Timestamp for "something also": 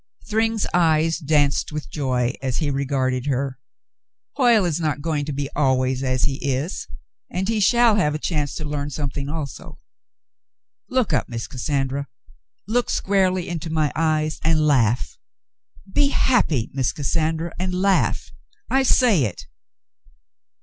8.89-9.77